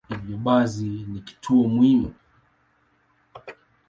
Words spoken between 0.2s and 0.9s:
basi